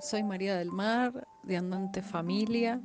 soy 0.00 0.22
María 0.22 0.56
del 0.56 0.72
Mar, 0.72 1.26
de 1.42 1.56
Andante 1.58 2.00
Familia, 2.00 2.80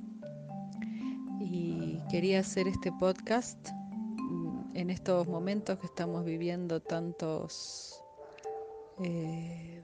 y 1.40 2.00
quería 2.10 2.40
hacer 2.40 2.68
este 2.68 2.92
podcast 2.92 3.70
mm, 4.18 4.76
en 4.76 4.90
estos 4.90 5.28
momentos 5.28 5.80
que 5.80 5.86
estamos 5.86 6.26
viviendo 6.26 6.82
tantos 6.82 8.04
eh, 9.02 9.82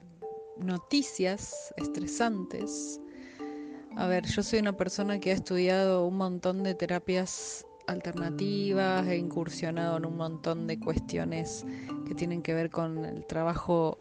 noticias 0.58 1.72
estresantes. 1.76 3.00
A 3.96 4.06
ver, 4.06 4.26
yo 4.26 4.42
soy 4.42 4.58
una 4.58 4.76
persona 4.76 5.18
que 5.18 5.30
ha 5.30 5.34
estudiado 5.34 6.06
un 6.06 6.16
montón 6.18 6.62
de 6.62 6.74
terapias 6.74 7.66
alternativas, 7.86 9.06
he 9.06 9.16
incursionado 9.16 9.96
en 9.96 10.06
un 10.06 10.16
montón 10.16 10.66
de 10.66 10.78
cuestiones 10.78 11.64
que 12.06 12.14
tienen 12.14 12.42
que 12.42 12.52
ver 12.52 12.70
con 12.70 13.04
el 13.04 13.26
trabajo 13.26 13.98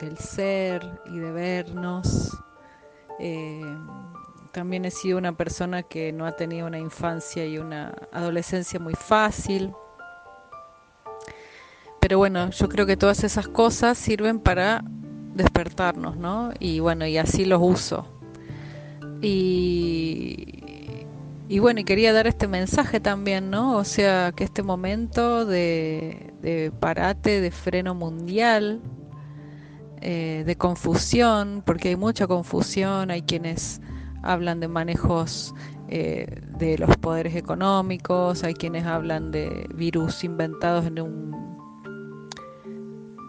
del 0.00 0.16
ser 0.18 0.82
y 1.06 1.18
de 1.18 1.32
vernos, 1.32 2.38
eh, 3.18 3.60
también 4.52 4.84
he 4.84 4.90
sido 4.90 5.18
una 5.18 5.36
persona 5.36 5.82
que 5.82 6.12
no 6.12 6.26
ha 6.26 6.32
tenido 6.32 6.66
una 6.66 6.78
infancia 6.78 7.46
y 7.46 7.58
una 7.58 7.94
adolescencia 8.12 8.80
muy 8.80 8.94
fácil. 8.94 9.72
Pero 12.00 12.18
bueno, 12.18 12.50
yo 12.50 12.68
creo 12.68 12.86
que 12.86 12.96
todas 12.96 13.24
esas 13.24 13.48
cosas 13.48 13.98
sirven 13.98 14.40
para 14.40 14.82
despertarnos, 15.34 16.16
¿no? 16.16 16.50
Y 16.58 16.80
bueno, 16.80 17.06
y 17.06 17.18
así 17.18 17.44
los 17.44 17.60
uso. 17.62 18.06
Y, 19.20 21.06
y 21.48 21.58
bueno, 21.58 21.80
y 21.80 21.84
quería 21.84 22.12
dar 22.12 22.26
este 22.26 22.46
mensaje 22.48 23.00
también, 23.00 23.50
¿no? 23.50 23.76
O 23.76 23.84
sea, 23.84 24.32
que 24.34 24.44
este 24.44 24.62
momento 24.62 25.44
de, 25.44 26.32
de 26.40 26.72
parate, 26.78 27.40
de 27.40 27.50
freno 27.50 27.94
mundial, 27.94 28.80
eh, 30.00 30.44
de 30.46 30.56
confusión, 30.56 31.62
porque 31.64 31.88
hay 31.88 31.96
mucha 31.96 32.26
confusión, 32.26 33.10
hay 33.10 33.22
quienes 33.22 33.80
hablan 34.22 34.60
de 34.60 34.68
manejos 34.68 35.54
eh, 35.88 36.42
de 36.58 36.76
los 36.78 36.96
poderes 36.98 37.34
económicos, 37.34 38.44
hay 38.44 38.54
quienes 38.54 38.84
hablan 38.84 39.30
de 39.30 39.66
virus 39.74 40.22
inventados 40.22 40.84
en 40.86 41.00
un, 41.00 41.58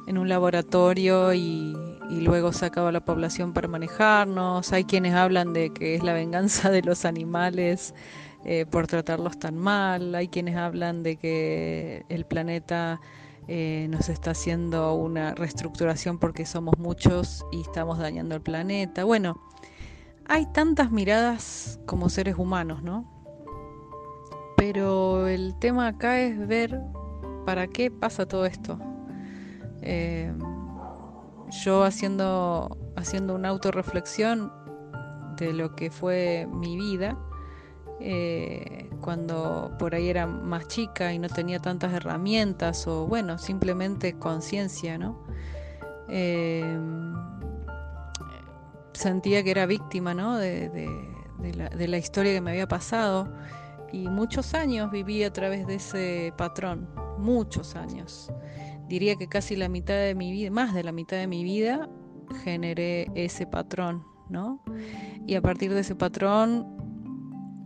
en 0.07 0.17
un 0.17 0.27
laboratorio 0.27 1.33
y, 1.33 1.75
luego 2.09 2.51
se 2.51 2.65
acaba 2.65 2.91
la 2.91 3.05
población 3.05 3.53
para 3.53 3.67
manejarnos, 3.67 4.73
hay 4.73 4.83
quienes 4.83 5.13
hablan 5.13 5.53
de 5.53 5.71
que 5.71 5.95
es 5.95 6.03
la 6.03 6.13
venganza 6.13 6.71
de 6.71 6.81
los 6.81 7.05
animales 7.05 7.93
eh, 8.45 8.65
por 8.69 8.87
tratarlos 8.87 9.37
tan 9.37 9.55
mal, 9.55 10.15
hay 10.15 10.27
quienes 10.27 10.57
hablan 10.57 11.03
de 11.03 11.17
que 11.17 12.03
el 12.09 12.25
planeta 12.25 12.99
eh, 13.51 13.87
nos 13.89 14.09
está 14.09 14.29
haciendo 14.29 14.93
una 14.93 15.33
reestructuración 15.33 16.19
porque 16.19 16.45
somos 16.45 16.77
muchos 16.77 17.43
y 17.51 17.61
estamos 17.61 17.97
dañando 17.97 18.35
el 18.35 18.41
planeta. 18.41 19.05
Bueno, 19.05 19.41
hay 20.27 20.45
tantas 20.45 20.91
miradas 20.91 21.79
como 21.87 22.09
seres 22.09 22.35
humanos, 22.37 22.83
¿no? 22.83 23.09
Pero 24.55 25.27
el 25.27 25.57
tema 25.57 25.87
acá 25.87 26.19
es 26.19 26.47
ver 26.47 26.79
para 27.43 27.65
qué 27.65 27.89
pasa 27.89 28.27
todo 28.27 28.45
esto. 28.45 28.77
Eh, 29.81 30.31
yo 31.63 31.83
haciendo, 31.83 32.77
haciendo 32.97 33.33
una 33.33 33.49
autorreflexión 33.49 34.53
de 35.37 35.53
lo 35.53 35.75
que 35.75 35.89
fue 35.89 36.47
mi 36.53 36.77
vida, 36.77 37.17
eh, 38.01 38.89
cuando 39.01 39.71
por 39.77 39.93
ahí 39.93 40.09
era 40.09 40.25
más 40.25 40.67
chica 40.67 41.13
y 41.13 41.19
no 41.19 41.27
tenía 41.27 41.59
tantas 41.59 41.93
herramientas 41.93 42.87
o 42.87 43.05
bueno, 43.05 43.37
simplemente 43.37 44.13
conciencia, 44.13 44.97
¿no? 44.97 45.21
Eh, 46.07 46.63
sentía 48.93 49.43
que 49.43 49.51
era 49.51 49.65
víctima, 49.65 50.13
¿no? 50.13 50.37
De, 50.37 50.87
la, 51.55 51.69
de, 51.69 51.87
la, 51.87 51.97
historia 51.97 52.33
que 52.33 52.41
me 52.41 52.51
había 52.51 52.67
pasado 52.67 53.31
y 53.91 54.07
muchos 54.07 54.53
años 54.53 54.91
viví 54.91 55.23
a 55.23 55.31
través 55.31 55.67
de 55.67 55.75
ese 55.75 56.33
patrón, 56.37 56.89
muchos 57.17 57.75
años. 57.75 58.31
Diría 58.87 59.15
que 59.15 59.27
casi 59.27 59.55
la 59.55 59.69
mitad 59.69 59.95
de 59.95 60.15
mi 60.15 60.31
vida, 60.31 60.51
más 60.51 60.73
de 60.73 60.83
la 60.83 60.91
mitad 60.91 61.17
de 61.17 61.27
mi 61.27 61.43
vida, 61.43 61.89
generé 62.43 63.07
ese 63.15 63.45
patrón, 63.45 64.03
¿no? 64.29 64.63
Y 65.27 65.35
a 65.35 65.41
partir 65.41 65.73
de 65.73 65.81
ese 65.81 65.95
patrón 65.95 66.78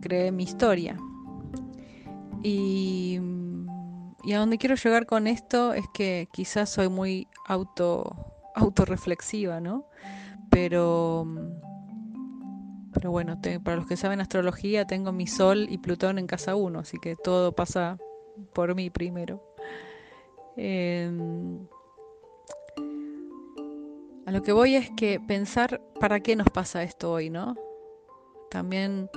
creé 0.04 0.30
mi 0.30 0.44
historia. 0.44 0.96
Y, 2.42 3.18
y, 4.22 4.32
a 4.34 4.38
donde 4.38 4.58
quiero 4.58 4.74
llegar 4.74 5.06
con 5.06 5.26
esto 5.26 5.72
es 5.72 5.86
que 5.94 6.28
quizás 6.30 6.68
soy 6.68 6.90
muy 6.90 7.26
auto 7.46 8.14
autorreflexiva, 8.54 9.60
¿no? 9.60 9.86
Pero, 10.50 11.26
pero 12.92 13.10
bueno, 13.10 13.40
para 13.64 13.78
los 13.78 13.86
que 13.86 13.96
saben 13.96 14.20
astrología, 14.20 14.86
tengo 14.86 15.10
mi 15.10 15.26
Sol 15.26 15.66
y 15.68 15.78
Plutón 15.78 16.18
en 16.18 16.26
casa 16.26 16.54
1, 16.54 16.78
así 16.78 16.98
que 16.98 17.16
todo 17.16 17.52
pasa 17.52 17.98
por 18.52 18.74
mí 18.74 18.90
primero. 18.90 19.42
Em, 20.56 21.66
a 24.26 24.30
lo 24.30 24.42
que 24.42 24.52
voy 24.52 24.76
es 24.76 24.90
que 24.90 25.18
pensar 25.18 25.80
para 25.98 26.20
qué 26.20 26.36
nos 26.36 26.50
pasa 26.50 26.82
esto 26.82 27.10
hoy, 27.10 27.30
¿no? 27.30 27.56
También 28.54 29.10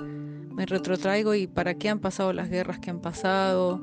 me 0.52 0.66
retrotraigo 0.66 1.32
y 1.32 1.46
para 1.46 1.74
qué 1.74 1.88
han 1.88 2.00
pasado 2.00 2.32
las 2.32 2.50
guerras 2.50 2.80
que 2.80 2.90
han 2.90 2.98
pasado, 2.98 3.80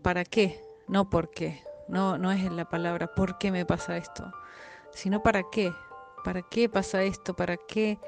para 0.00 0.24
qué, 0.24 0.58
no 0.88 1.10
por 1.10 1.30
qué. 1.30 1.62
No, 1.86 2.16
no 2.16 2.32
es 2.32 2.50
la 2.50 2.64
palabra 2.70 3.14
por 3.14 3.36
qué 3.36 3.52
me 3.52 3.66
pasa 3.66 3.98
esto, 3.98 4.32
sino 4.92 5.22
para 5.22 5.42
qué. 5.52 5.70
¿Para 6.24 6.40
qué 6.40 6.70
pasa 6.70 7.02
esto? 7.02 7.36
¿Para 7.36 7.58
qué 7.58 7.98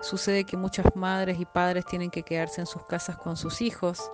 sucede 0.00 0.42
que 0.42 0.56
muchas 0.56 0.86
madres 0.96 1.38
y 1.38 1.44
padres 1.44 1.86
tienen 1.86 2.10
que 2.10 2.24
quedarse 2.24 2.60
en 2.60 2.66
sus 2.66 2.84
casas 2.86 3.16
con 3.16 3.36
sus 3.36 3.62
hijos? 3.62 4.10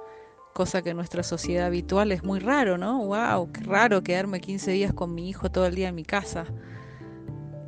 Cosa 0.52 0.82
que 0.82 0.90
en 0.90 0.96
nuestra 0.98 1.22
sociedad 1.22 1.68
habitual 1.68 2.12
es 2.12 2.22
muy 2.22 2.38
raro, 2.38 2.76
¿no? 2.76 3.02
¡Wow! 3.06 3.50
Qué 3.50 3.62
raro 3.62 4.02
quedarme 4.02 4.42
15 4.42 4.72
días 4.72 4.92
con 4.92 5.14
mi 5.14 5.26
hijo 5.30 5.50
todo 5.50 5.64
el 5.64 5.74
día 5.74 5.88
en 5.88 5.94
mi 5.94 6.04
casa. 6.04 6.44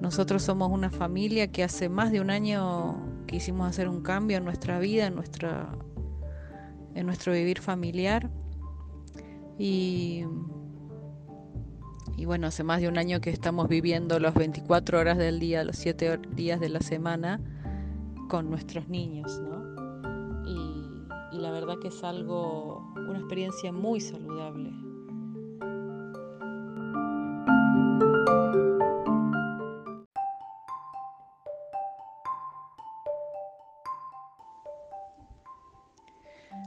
Nosotros 0.02 0.42
somos 0.42 0.70
una 0.70 0.90
familia 0.90 1.50
que 1.50 1.64
hace 1.64 1.88
más 1.88 2.12
de 2.12 2.20
un 2.20 2.28
año 2.28 3.13
quisimos 3.34 3.66
hacer 3.68 3.88
un 3.88 4.00
cambio 4.00 4.36
en 4.36 4.44
nuestra 4.44 4.78
vida, 4.78 5.08
en, 5.08 5.16
nuestra, 5.16 5.76
en 6.94 7.04
nuestro 7.04 7.32
vivir 7.32 7.60
familiar. 7.60 8.30
Y, 9.58 10.24
y 12.16 12.26
bueno, 12.26 12.46
hace 12.46 12.62
más 12.62 12.80
de 12.80 12.86
un 12.86 12.96
año 12.96 13.20
que 13.20 13.30
estamos 13.30 13.68
viviendo 13.68 14.20
las 14.20 14.34
24 14.34 15.00
horas 15.00 15.18
del 15.18 15.40
día, 15.40 15.64
los 15.64 15.74
7 15.74 16.20
días 16.36 16.60
de 16.60 16.68
la 16.68 16.78
semana 16.78 17.40
con 18.28 18.50
nuestros 18.50 18.88
niños, 18.88 19.42
¿no? 19.42 20.44
Y, 20.46 21.36
y 21.36 21.40
la 21.40 21.50
verdad 21.50 21.80
que 21.82 21.88
es 21.88 22.04
algo, 22.04 22.92
una 22.94 23.18
experiencia 23.18 23.72
muy 23.72 24.00
saludable. 24.00 24.70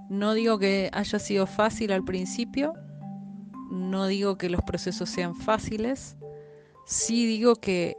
No 0.10 0.34
digo 0.34 0.58
que 0.58 0.90
haya 0.94 1.20
sido 1.20 1.46
fácil 1.48 1.92
al 1.92 2.04
principio, 2.04 2.74
no 3.70 4.08
digo 4.08 4.38
que 4.38 4.50
los 4.50 4.62
procesos 4.62 5.10
sean 5.10 5.36
fáciles, 5.36 6.16
sí 6.86 7.26
digo 7.26 7.56
que 7.56 7.98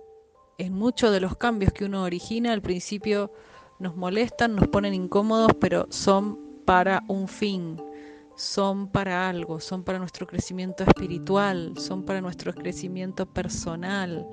en 0.57 0.73
muchos 0.73 1.13
de 1.13 1.21
los 1.21 1.37
cambios 1.37 1.73
que 1.73 1.85
uno 1.85 2.03
origina 2.03 2.53
al 2.53 2.63
principio 2.63 3.33
nos 3.79 3.97
molestan, 3.97 4.57
nos 4.57 4.69
ponen 4.69 4.95
incómodos, 4.95 5.53
pero 5.61 5.87
son 5.91 6.39
para 6.65 7.05
un 7.09 7.29
fin, 7.29 7.81
son 8.37 8.89
para 8.89 9.29
algo, 9.29 9.61
son 9.61 9.85
para 9.85 9.99
nuestro 9.99 10.27
crecimiento 10.27 10.85
espiritual, 10.85 11.75
son 11.77 12.05
para 12.05 12.21
nuestro 12.21 12.53
crecimiento 12.55 13.27
personal. 13.27 14.27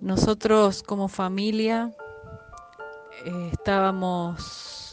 Nosotros 0.00 0.82
como 0.82 1.08
familia 1.08 1.94
eh, 3.24 3.50
estábamos 3.52 4.83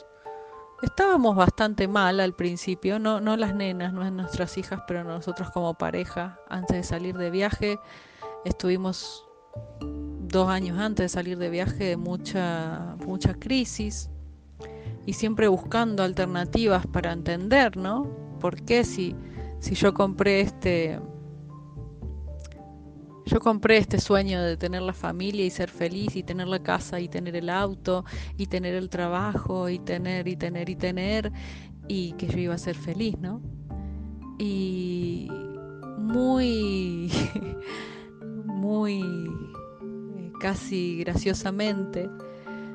Estábamos 0.82 1.36
bastante 1.36 1.88
mal 1.88 2.20
al 2.20 2.34
principio, 2.34 2.98
no, 2.98 3.22
no 3.22 3.38
las 3.38 3.54
nenas, 3.54 3.94
no 3.94 4.10
nuestras 4.10 4.58
hijas, 4.58 4.82
pero 4.88 5.04
nosotros 5.04 5.52
como 5.52 5.76
pareja, 5.76 6.40
antes 6.50 6.78
de 6.78 6.84
salir 6.84 7.16
de 7.18 7.30
viaje, 7.30 7.80
estuvimos 8.46 9.28
dos 9.80 10.50
años 10.50 10.80
antes 10.80 11.04
de 11.04 11.10
salir 11.10 11.38
de 11.38 11.50
viaje 11.50 11.84
de 11.84 11.98
mucha, 11.98 12.96
mucha 13.06 13.36
crisis 13.36 14.10
y 15.06 15.14
siempre 15.14 15.48
buscando 15.48 16.02
alternativas 16.02 16.88
para 16.88 17.12
entender, 17.12 17.78
¿no? 17.78 18.04
¿Por 18.40 18.64
qué 18.64 18.84
si, 18.84 19.16
si 19.60 19.76
yo 19.76 19.94
compré 19.94 20.42
este 20.42 21.00
yo 23.26 23.40
compré 23.40 23.78
este 23.78 24.00
sueño 24.00 24.42
de 24.42 24.58
tener 24.58 24.82
la 24.82 24.94
familia 24.94 25.46
y 25.46 25.50
ser 25.50 25.70
feliz 25.70 26.16
y 26.16 26.24
tener 26.24 26.48
la 26.48 26.60
casa 26.60 27.00
y 27.00 27.08
tener 27.08 27.36
el 27.36 27.50
auto 27.50 28.06
y 28.38 28.48
tener 28.48 28.76
el 28.76 28.90
trabajo 28.90 29.70
y 29.70 29.80
tener 29.80 30.28
y 30.28 30.36
tener 30.36 30.70
y 30.70 30.76
tener 30.76 31.32
y 31.88 32.14
que 32.14 32.28
yo 32.28 32.40
iba 32.40 32.56
a 32.56 32.58
ser 32.58 32.76
feliz, 32.76 33.18
¿no? 33.20 33.42
Y 34.40 35.30
muy, 35.98 37.12
muy, 38.46 39.04
casi 40.40 40.98
graciosamente, 41.00 42.10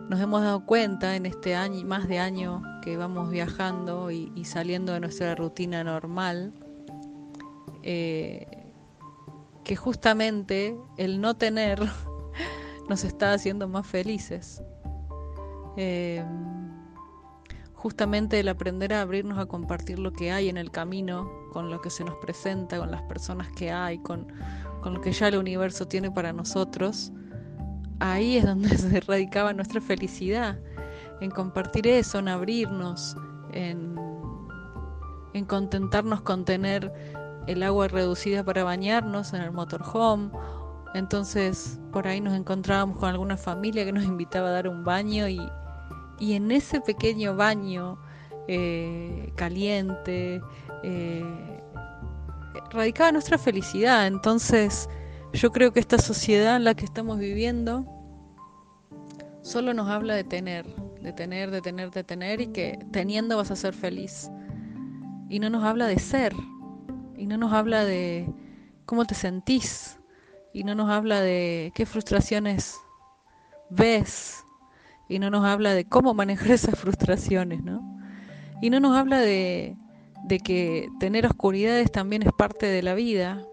nos 0.09 0.21
hemos 0.21 0.43
dado 0.43 0.65
cuenta 0.65 1.17
en 1.17 1.27
este 1.27 1.57
año, 1.57 1.85
más 1.85 2.07
de 2.09 2.19
año 2.19 2.63
que 2.83 2.97
vamos 2.97 3.31
viajando 3.31 4.11
y, 4.11 4.45
saliendo 4.45 4.93
de 4.93 5.01
nuestra 5.01 5.35
rutina 5.35 5.83
normal, 5.83 6.53
eh, 7.83 8.66
que 9.67 9.75
justamente 9.75 10.79
el 10.97 11.21
no 11.21 11.35
tener 11.35 11.81
nos 12.89 13.03
está 13.03 13.33
haciendo 13.33 13.67
más 13.67 13.85
felices. 13.85 14.63
Eh, 15.77 16.25
justamente 17.75 18.39
el 18.39 18.49
aprender 18.49 18.95
a 18.95 19.01
abrirnos 19.01 19.39
a 19.39 19.47
compartir 19.47 19.99
lo 19.99 20.13
que 20.13 20.31
hay 20.31 20.49
en 20.49 20.57
el 20.57 20.71
camino, 20.71 21.29
con 21.53 21.69
lo 21.69 21.81
que 21.81 21.91
se 21.91 22.05
nos 22.05 22.15
presenta, 22.19 22.79
con 22.79 22.93
las 22.93 23.03
personas 23.03 23.49
que 23.57 23.73
hay, 23.73 23.99
con, 23.99 24.29
con 24.83 24.95
lo 24.95 25.01
que 25.01 25.11
ya 25.11 25.27
el 25.27 25.37
universo 25.37 25.89
tiene 25.89 26.13
para 26.13 26.33
nosotros, 26.33 27.13
ahí 27.99 28.37
es 28.37 28.45
donde 28.45 28.69
se 28.79 29.01
radicaba 29.01 29.53
nuestra 29.53 29.81
felicidad, 29.81 30.61
en 31.21 31.31
compartir 31.33 31.89
eso, 31.89 32.21
en 32.21 32.29
abrirnos, 32.29 33.17
en, 33.53 33.97
en 35.35 35.45
contentarnos 35.45 36.21
con 36.21 36.45
tener 36.45 37.16
el 37.47 37.63
agua 37.63 37.89
reducida 37.89 38.45
para 38.45 38.65
bañarnos 38.65 39.33
en 39.33 39.43
el 39.43 39.53
motorhome. 39.53 40.31
Entonces 40.95 41.79
por 41.93 42.07
ahí 42.07 42.21
nos 42.21 42.35
encontrábamos 42.35 42.99
con 42.99 43.09
alguna 43.09 43.37
familia 43.37 43.85
que 43.85 43.93
nos 43.93 44.05
invitaba 44.15 44.49
a 44.49 44.53
dar 44.53 44.69
un 44.69 44.85
baño 44.85 45.29
y, 45.29 45.41
y 46.19 46.35
en 46.35 46.51
ese 46.51 46.81
pequeño 46.81 47.37
baño 47.37 47.99
eh, 48.49 49.33
caliente 49.35 50.41
eh, 50.83 51.61
radicaba 52.71 53.13
nuestra 53.13 53.39
felicidad. 53.39 54.07
Entonces 54.07 54.89
yo 55.33 55.51
creo 55.53 55.73
que 55.73 55.81
esta 55.81 55.99
sociedad 55.99 56.57
en 56.57 56.65
la 56.65 56.75
que 56.75 56.85
estamos 56.85 57.19
viviendo 57.19 57.85
solo 59.43 59.75
nos 59.75 59.89
habla 59.89 60.15
de 60.15 60.25
tener, 60.25 60.67
de 61.01 61.13
tener, 61.13 61.51
de 61.51 61.61
tener, 61.63 61.91
de 61.91 62.05
tener 62.05 62.41
y 62.41 62.49
que 62.49 62.79
teniendo 62.91 63.37
vas 63.37 63.51
a 63.51 63.57
ser 63.57 63.75
feliz. 63.75 64.31
Y 65.29 65.39
no 65.41 65.51
nos 65.51 65.65
habla 65.65 65.87
de 65.87 65.99
ser, 65.99 66.33
y 67.17 67.27
no 67.27 67.37
nos 67.37 67.53
habla 67.53 67.85
de 67.85 68.29
cómo 68.85 69.05
te 69.05 69.15
sentís, 69.15 69.99
y 70.53 70.65
no 70.65 70.75
nos 70.75 70.91
habla 70.91 71.21
de 71.21 71.73
qué 71.75 71.87
frustraciones 71.87 72.77
ves, 73.71 74.45
y 75.09 75.19
no 75.19 75.31
nos 75.31 75.45
habla 75.45 75.75
de 75.75 75.85
cómo 75.85 76.15
manejar 76.15 76.51
esas 76.53 76.79
frustraciones, 76.79 77.63
¿no? 77.63 77.81
Y 78.63 78.71
no 78.71 78.81
nos 78.81 78.97
habla 78.97 79.21
de, 79.21 79.77
de 80.25 80.39
que 80.39 80.89
tener 80.99 81.27
oscuridades 81.27 81.93
también 81.93 82.23
es 82.23 82.33
parte 82.33 82.67
de 82.67 82.83
la 82.83 82.95
vida, 82.95 83.45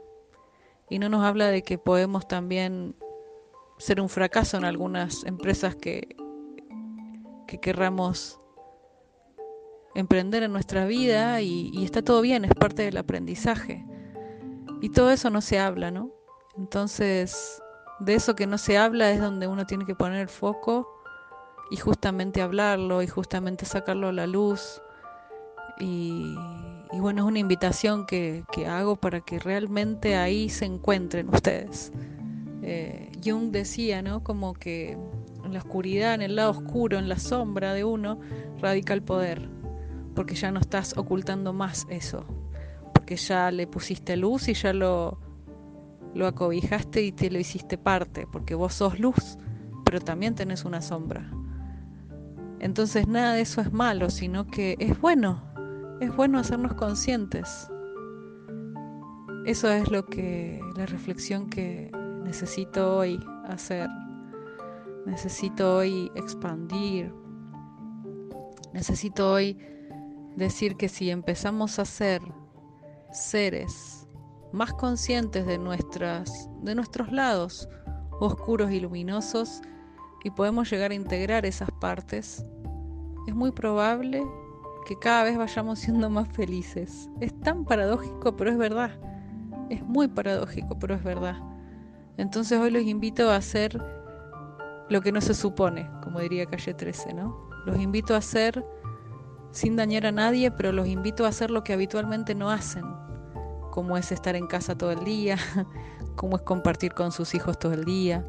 y 0.89 1.00
no 1.00 1.09
nos 1.09 1.24
habla 1.24 1.48
de 1.48 1.63
que 1.63 1.77
podemos 1.77 2.27
también 2.27 2.95
ser 3.77 4.00
un 4.00 4.09
fracaso 4.09 4.57
en 4.57 4.66
algunas 4.66 5.24
empresas 5.25 5.75
que, 5.75 6.16
que 7.48 7.59
querramos 7.59 8.39
emprender 9.95 10.44
en 10.44 10.51
nuestra 10.51 10.86
vida 10.86 11.42
y, 11.42 11.84
está 11.84 12.01
todo 12.01 12.22
bien, 12.22 12.45
es 12.45 12.54
parte 12.54 12.84
del 12.84 12.98
aprendizaje. 12.98 13.86
Y 14.81 14.90
todo 14.90 15.12
eso 15.12 15.30
no 15.30 15.42
se 15.42 15.60
habla, 15.60 15.92
¿no? 15.92 16.12
Entonces, 16.57 17.62
de 18.00 18.16
eso 18.16 18.36
que 18.36 18.48
no 18.48 18.57
se 18.57 18.78
habla 18.78 19.12
es 19.12 19.19
donde 19.19 19.48
uno 19.48 19.66
tiene 19.66 19.86
que 19.86 19.95
poner 19.95 20.22
el 20.22 20.30
foco 20.30 20.88
y 21.72 21.78
justamente 21.78 22.42
hablarlo 22.42 23.01
y 23.01 23.07
justamente 23.07 23.66
sacarlo 23.66 24.10
a 24.10 24.12
la 24.12 24.28
luz. 24.28 24.81
Y, 25.80 26.36
y 26.92 27.00
bueno, 27.00 27.24
es 27.24 27.28
una 27.28 27.40
invitación 27.40 28.06
que, 28.06 28.44
que 28.51 28.68
hago 28.68 28.95
para 28.95 29.22
que 29.22 29.40
realmente 29.40 30.16
ahí 30.16 30.50
se 30.50 30.66
encuentren 30.66 31.30
ustedes. 31.30 31.92
Eh, 32.62 33.12
Jung 33.24 33.51
decía, 33.51 34.01
¿no? 34.01 34.24
Como 34.24 34.54
que 34.54 34.98
en 35.44 35.54
la 35.54 35.60
oscuridad, 35.60 36.13
en 36.13 36.22
el 36.22 36.36
lado 36.36 36.51
oscuro, 36.51 36.98
en 36.98 37.10
la 37.10 37.19
sombra 37.19 37.74
de 37.74 37.84
uno, 37.84 38.19
radica 38.60 38.94
el 38.94 39.04
poder, 39.04 39.50
porque 40.15 40.36
ya 40.36 40.51
no 40.51 40.60
estás 40.60 40.98
ocultando 40.98 41.54
más 41.54 41.86
eso, 41.89 42.25
porque 42.94 43.15
ya 43.15 43.51
le 43.51 43.68
pusiste 43.68 44.15
luz 44.18 44.48
y 44.48 44.54
ya 44.54 44.74
lo, 44.74 45.19
lo 46.13 46.27
acobijaste 46.27 47.01
y 47.04 47.12
te 47.12 47.31
lo 47.31 47.39
hiciste 47.39 47.77
parte, 47.77 48.27
porque 48.31 48.56
vos 48.56 48.74
sos 48.74 49.00
luz, 49.00 49.38
pero 49.86 50.00
también 50.00 50.36
tenés 50.36 50.65
una 50.65 50.81
sombra. 50.81 51.30
Entonces 52.60 53.07
nada 53.07 53.33
de 53.33 53.42
eso 53.42 53.62
es 53.62 53.74
malo, 53.74 54.10
sino 54.10 54.48
que 54.48 54.75
es 54.80 55.00
bueno, 55.01 55.44
es 56.00 56.16
bueno 56.16 56.39
hacernos 56.39 56.74
conscientes. 56.75 57.69
Eso 59.45 59.69
es 59.69 59.92
lo 59.92 60.06
que 60.06 60.62
la 60.77 60.86
reflexión 60.86 61.50
que 61.50 61.92
necesito 62.24 62.95
hoy 62.95 63.19
hacer, 63.45 63.89
necesito 65.06 65.75
hoy 65.77 66.09
expandir, 66.16 67.13
necesito 68.74 69.33
hoy 69.33 69.57
decir 70.35 70.75
que 70.75 70.89
si 70.89 71.09
empezamos 71.09 71.80
a 71.80 71.85
ser 71.85 72.21
seres 73.12 74.07
más 74.51 74.74
conscientes 74.74 75.45
de 75.45 75.57
nuestras 75.57 76.50
de 76.62 76.75
nuestros 76.75 77.12
lados 77.12 77.68
oscuros 78.19 78.71
y 78.71 78.80
luminosos 78.80 79.62
y 80.24 80.30
podemos 80.30 80.69
llegar 80.69 80.91
a 80.91 80.95
integrar 80.95 81.45
esas 81.45 81.69
partes, 81.71 82.45
es 83.27 83.35
muy 83.35 83.51
probable 83.51 84.24
que 84.85 84.97
cada 84.97 85.24
vez 85.24 85.38
vayamos 85.38 85.80
siendo 85.80 86.09
más 86.09 86.27
felices. 86.30 87.09
Es 87.19 87.38
tan 87.41 87.65
paradójico, 87.65 88.35
pero 88.35 88.51
es 88.51 88.57
verdad. 88.57 88.91
Es 89.69 89.81
muy 89.83 90.07
paradójico, 90.07 90.77
pero 90.80 90.95
es 90.95 91.03
verdad. 91.03 91.38
Entonces 92.18 92.59
hoy 92.59 92.71
los 92.71 92.83
invito 92.83 93.30
a 93.31 93.38
hacer 93.38 93.81
lo 94.89 95.01
que 95.01 95.12
no 95.12 95.21
se 95.21 95.33
supone, 95.33 95.89
como 96.03 96.19
diría 96.19 96.45
Calle 96.45 96.74
13, 96.74 97.13
¿no? 97.13 97.50
Los 97.65 97.80
invito 97.80 98.13
a 98.13 98.18
hacer 98.18 98.63
sin 99.53 99.75
dañar 99.75 100.07
a 100.07 100.11
nadie, 100.11 100.51
pero 100.51 100.71
los 100.71 100.88
invito 100.88 101.25
a 101.25 101.29
hacer 101.29 101.51
lo 101.51 101.63
que 101.63 101.73
habitualmente 101.73 102.33
no 102.35 102.50
hacen, 102.50 102.83
como 103.71 103.95
es 103.97 104.11
estar 104.11 104.35
en 104.35 104.47
casa 104.47 104.75
todo 104.75 104.91
el 104.91 105.03
día, 105.05 105.38
como 106.15 106.38
es 106.38 106.41
compartir 106.41 106.94
con 106.94 107.11
sus 107.11 107.33
hijos 107.35 107.57
todo 107.59 107.73
el 107.73 107.85
día, 107.85 108.25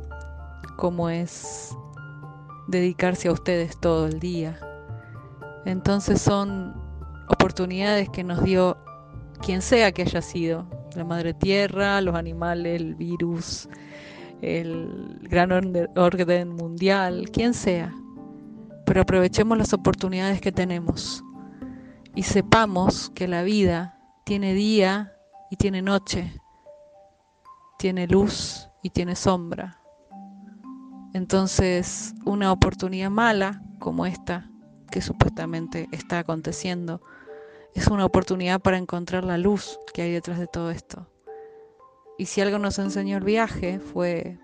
como 0.76 1.08
es 1.08 1.76
dedicarse 2.68 3.28
a 3.28 3.32
ustedes 3.32 3.80
todo 3.80 4.06
el 4.06 4.20
día. 4.20 4.60
Entonces 5.64 6.20
son 6.20 6.74
oportunidades 7.28 8.10
que 8.10 8.22
nos 8.22 8.44
dio 8.44 8.76
quien 9.40 9.62
sea 9.62 9.92
que 9.92 10.02
haya 10.02 10.20
sido, 10.20 10.66
la 10.94 11.04
madre 11.04 11.32
tierra, 11.32 12.02
los 12.02 12.14
animales, 12.14 12.80
el 12.80 12.94
virus, 12.96 13.68
el 14.42 15.20
gran 15.22 15.52
orden 15.96 16.50
mundial, 16.50 17.30
quien 17.32 17.54
sea. 17.54 17.94
Pero 18.94 19.02
aprovechemos 19.02 19.58
las 19.58 19.72
oportunidades 19.72 20.40
que 20.40 20.52
tenemos 20.52 21.24
y 22.14 22.22
sepamos 22.22 23.10
que 23.10 23.26
la 23.26 23.42
vida 23.42 23.98
tiene 24.24 24.54
día 24.54 25.16
y 25.50 25.56
tiene 25.56 25.82
noche, 25.82 26.40
tiene 27.76 28.06
luz 28.06 28.68
y 28.84 28.90
tiene 28.90 29.16
sombra. 29.16 29.80
Entonces, 31.12 32.14
una 32.24 32.52
oportunidad 32.52 33.10
mala 33.10 33.64
como 33.80 34.06
esta, 34.06 34.48
que 34.92 35.00
supuestamente 35.00 35.88
está 35.90 36.20
aconteciendo, 36.20 37.00
es 37.74 37.88
una 37.88 38.04
oportunidad 38.04 38.60
para 38.60 38.78
encontrar 38.78 39.24
la 39.24 39.38
luz 39.38 39.76
que 39.92 40.02
hay 40.02 40.12
detrás 40.12 40.38
de 40.38 40.46
todo 40.46 40.70
esto. 40.70 41.10
Y 42.16 42.26
si 42.26 42.42
algo 42.42 42.60
nos 42.60 42.78
enseñó 42.78 43.16
el 43.16 43.24
viaje 43.24 43.80
fue 43.80 44.38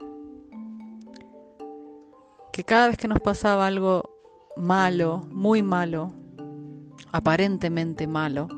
que 2.52 2.64
cada 2.64 2.88
vez 2.88 2.96
que 2.96 3.06
nos 3.06 3.20
pasaba 3.20 3.68
algo 3.68 4.19
malo, 4.60 5.26
muy 5.30 5.62
malo, 5.62 6.12
aparentemente 7.12 8.06
malo, 8.06 8.48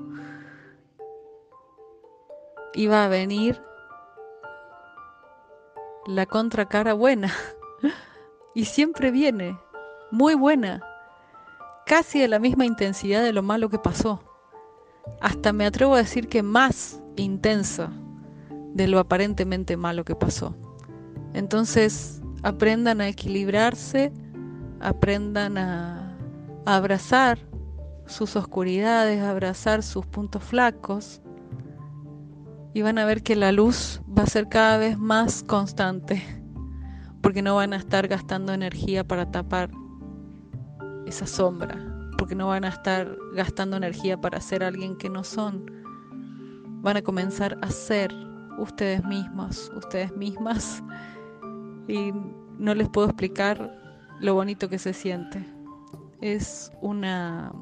iba 2.74 3.04
a 3.04 3.08
venir 3.08 3.62
la 6.06 6.26
contracara 6.26 6.92
buena. 6.94 7.32
y 8.54 8.64
siempre 8.64 9.10
viene, 9.10 9.58
muy 10.10 10.34
buena, 10.34 10.82
casi 11.86 12.20
de 12.20 12.28
la 12.28 12.38
misma 12.38 12.66
intensidad 12.66 13.22
de 13.22 13.32
lo 13.32 13.42
malo 13.42 13.68
que 13.68 13.78
pasó 13.78 14.20
hasta 15.20 15.52
me 15.52 15.66
atrevo 15.66 15.94
a 15.94 15.98
decir 15.98 16.28
que 16.28 16.42
más 16.42 17.00
intensa 17.16 17.90
de 18.74 18.88
lo 18.88 18.98
aparentemente 18.98 19.76
malo 19.76 20.04
que 20.04 20.14
pasó. 20.14 20.54
Entonces, 21.34 22.20
aprendan 22.42 23.00
a 23.00 23.08
equilibrarse, 23.08 24.12
aprendan 24.82 25.58
a, 25.58 26.16
abrazar 26.64 27.38
sus 28.06 28.36
oscuridades, 28.36 29.20
a 29.20 29.30
abrazar 29.30 29.82
sus 29.82 30.06
puntos 30.06 30.44
flacos 30.44 31.20
y 32.74 32.82
van 32.82 32.98
a 32.98 33.04
ver 33.04 33.22
que 33.22 33.34
la 33.34 33.52
luz 33.52 34.00
va 34.06 34.22
a 34.22 34.26
ser 34.26 34.48
cada 34.48 34.78
vez 34.78 34.98
más 34.98 35.42
constante, 35.42 36.22
porque 37.20 37.42
no 37.42 37.56
van 37.56 37.72
a 37.72 37.76
estar 37.76 38.06
gastando 38.08 38.52
energía 38.52 39.02
para 39.02 39.30
tapar 39.30 39.70
esa 41.06 41.26
sombra 41.26 41.92
porque 42.22 42.36
no 42.36 42.46
van 42.46 42.64
a 42.64 42.68
estar 42.68 43.18
gastando 43.34 43.76
energía 43.76 44.16
para 44.16 44.40
ser 44.40 44.62
alguien 44.62 44.96
que 44.96 45.10
no 45.10 45.24
son. 45.24 45.66
Van 46.80 46.96
a 46.96 47.02
comenzar 47.02 47.58
a 47.62 47.68
ser 47.68 48.14
ustedes 48.58 49.04
mismos, 49.04 49.72
ustedes 49.74 50.16
mismas, 50.16 50.84
y 51.88 52.12
no 52.58 52.76
les 52.76 52.88
puedo 52.90 53.08
explicar 53.08 53.76
lo 54.22 54.34
bonito 54.34 54.70
que 54.70 54.78
se 54.78 54.94
siente. 54.94 55.44
Es 56.20 56.72
una 56.80 57.52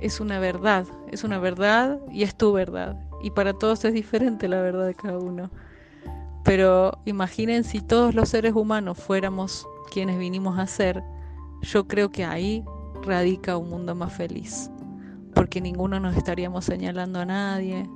es 0.00 0.20
una 0.20 0.38
verdad, 0.38 0.86
es 1.10 1.24
una 1.24 1.38
verdad 1.38 2.00
y 2.12 2.22
es 2.22 2.36
tu 2.36 2.52
verdad. 2.52 2.96
Y 3.20 3.32
para 3.32 3.52
todos 3.52 3.84
es 3.84 3.92
diferente 3.92 4.46
la 4.46 4.62
verdad 4.62 4.86
de 4.86 4.94
cada 4.94 5.18
uno. 5.18 5.50
Pero 6.44 6.92
imaginen 7.04 7.64
si 7.64 7.80
todos 7.80 8.14
los 8.14 8.28
seres 8.28 8.54
humanos 8.54 8.96
fuéramos 8.96 9.66
quienes 9.90 10.16
vinimos 10.18 10.58
a 10.58 10.68
ser, 10.68 11.02
yo 11.62 11.88
creo 11.88 12.10
que 12.10 12.24
ahí 12.24 12.64
radica 13.02 13.56
un 13.56 13.68
mundo 13.68 13.96
más 13.96 14.12
feliz. 14.12 14.70
Porque 15.34 15.60
ninguno 15.60 15.98
nos 15.98 16.16
estaríamos 16.16 16.64
señalando 16.64 17.18
a 17.18 17.24
nadie, 17.24 17.90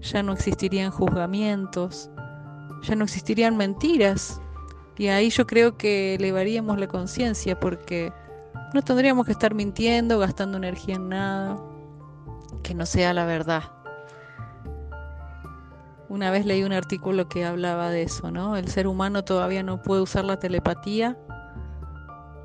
ya 0.00 0.22
no 0.22 0.32
existirían 0.32 0.92
juzgamientos, 0.92 2.08
ya 2.82 2.94
no 2.94 3.04
existirían 3.04 3.56
mentiras. 3.56 4.40
Y 5.00 5.08
ahí 5.08 5.30
yo 5.30 5.46
creo 5.46 5.78
que 5.78 6.16
elevaríamos 6.16 6.78
la 6.78 6.86
conciencia 6.86 7.58
porque 7.58 8.12
no 8.74 8.82
tendríamos 8.82 9.24
que 9.24 9.32
estar 9.32 9.54
mintiendo, 9.54 10.18
gastando 10.18 10.58
energía 10.58 10.96
en 10.96 11.08
nada 11.08 11.58
que 12.62 12.74
no 12.74 12.84
sea 12.84 13.14
la 13.14 13.24
verdad. 13.24 13.62
Una 16.10 16.30
vez 16.30 16.44
leí 16.44 16.64
un 16.64 16.74
artículo 16.74 17.30
que 17.30 17.46
hablaba 17.46 17.88
de 17.88 18.02
eso, 18.02 18.30
¿no? 18.30 18.58
El 18.58 18.68
ser 18.68 18.86
humano 18.86 19.24
todavía 19.24 19.62
no 19.62 19.80
puede 19.80 20.02
usar 20.02 20.26
la 20.26 20.38
telepatía 20.38 21.16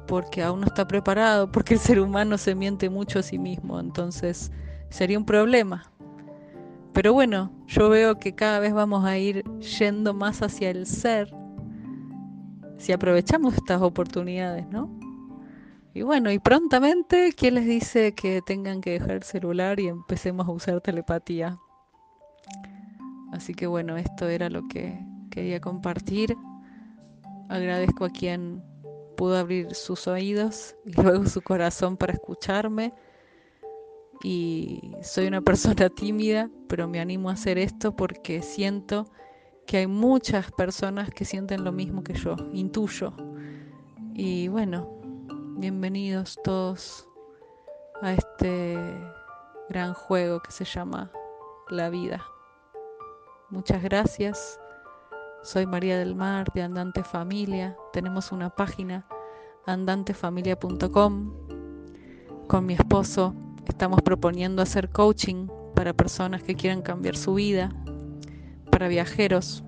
porque 0.07 0.41
aún 0.41 0.61
no 0.61 0.67
está 0.67 0.87
preparado, 0.87 1.51
porque 1.51 1.73
el 1.73 1.81
ser 1.81 1.99
humano 1.99 2.37
se 2.37 2.55
miente 2.55 2.89
mucho 2.89 3.19
a 3.19 3.23
sí 3.23 3.37
mismo, 3.37 3.81
entonces 3.81 4.49
sería 4.87 5.17
un 5.17 5.25
problema. 5.25 5.91
Pero 6.93 7.11
bueno, 7.11 7.51
yo 7.67 7.89
veo 7.89 8.17
que 8.17 8.33
cada 8.33 8.59
vez 8.59 8.73
vamos 8.73 9.03
a 9.03 9.17
ir 9.17 9.43
yendo 9.59 10.13
más 10.13 10.41
hacia 10.41 10.69
el 10.69 10.85
ser 10.85 11.35
si 12.77 12.91
aprovechamos 12.91 13.55
estas 13.55 13.81
oportunidades, 13.81 14.67
¿no? 14.67 14.89
Y 15.93 16.01
bueno, 16.01 16.29
y 16.31 16.39
prontamente, 16.39 17.33
¿quién 17.35 17.55
les 17.55 17.65
dice 17.65 18.13
que 18.13 18.41
tengan 18.41 18.81
que 18.81 18.91
dejar 18.91 19.11
el 19.11 19.23
celular 19.23 19.79
y 19.79 19.87
empecemos 19.87 20.47
a 20.47 20.51
usar 20.51 20.81
telepatía? 20.81 21.57
Así 23.31 23.53
que 23.53 23.65
bueno, 23.67 23.95
esto 23.95 24.27
era 24.27 24.49
lo 24.49 24.67
que 24.67 24.99
quería 25.31 25.61
compartir. 25.61 26.35
Agradezco 27.47 28.05
a 28.05 28.09
quien 28.09 28.61
pudo 29.15 29.37
abrir 29.37 29.73
sus 29.73 30.07
oídos 30.07 30.75
y 30.85 30.91
luego 31.01 31.25
su 31.27 31.41
corazón 31.41 31.97
para 31.97 32.13
escucharme 32.13 32.93
y 34.23 34.91
soy 35.01 35.27
una 35.27 35.41
persona 35.41 35.89
tímida, 35.95 36.49
pero 36.67 36.87
me 36.87 36.99
animo 36.99 37.29
a 37.29 37.33
hacer 37.33 37.57
esto 37.57 37.95
porque 37.95 38.41
siento 38.41 39.11
que 39.65 39.77
hay 39.77 39.87
muchas 39.87 40.51
personas 40.51 41.09
que 41.09 41.25
sienten 41.25 41.63
lo 41.63 41.71
mismo 41.71 42.03
que 42.03 42.13
yo, 42.13 42.35
intuyo. 42.53 43.13
Y 44.13 44.47
bueno, 44.47 44.99
bienvenidos 45.57 46.39
todos 46.43 47.07
a 48.01 48.13
este 48.13 48.77
gran 49.69 49.93
juego 49.93 50.41
que 50.41 50.51
se 50.51 50.65
llama 50.65 51.11
la 51.69 51.89
vida. 51.89 52.23
Muchas 53.49 53.81
gracias. 53.83 54.59
Soy 55.43 55.65
María 55.65 55.97
del 55.97 56.15
Mar 56.15 56.47
de 56.53 56.63
Andante 56.63 57.03
Familia. 57.03 57.75
Tenemos 57.93 58.31
una 58.31 58.49
página 58.49 59.07
andantefamilia.com 59.65 61.33
con 62.47 62.65
mi 62.65 62.73
esposo 62.73 63.33
Estamos 63.67 64.01
proponiendo 64.03 64.61
hacer 64.61 64.89
coaching 64.89 65.47
para 65.73 65.93
personas 65.93 66.43
que 66.43 66.55
quieran 66.55 66.81
cambiar 66.81 67.17
su 67.17 67.33
vida, 67.33 67.71
para 68.75 68.89
viajeros. 68.89 69.63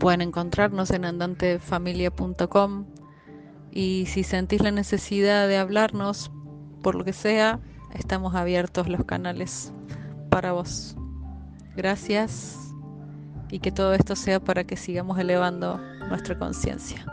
Pueden 0.00 0.20
encontrarnos 0.20 0.90
en 0.90 1.04
andantefamilia.com 1.04 2.86
y 3.70 4.06
si 4.06 4.24
sentís 4.24 4.62
la 4.62 4.72
necesidad 4.72 5.46
de 5.46 5.58
hablarnos, 5.58 6.32
por 6.82 6.96
lo 6.96 7.04
que 7.04 7.12
sea, 7.12 7.60
estamos 7.94 8.34
abiertos 8.34 8.88
los 8.88 9.04
canales 9.04 9.72
para 10.28 10.50
vos. 10.50 10.96
Gracias 11.76 12.74
y 13.48 13.60
que 13.60 13.70
todo 13.70 13.94
esto 13.94 14.16
sea 14.16 14.40
para 14.40 14.64
que 14.64 14.76
sigamos 14.76 15.16
elevando 15.16 15.78
nuestra 16.08 16.36
conciencia. 16.36 17.06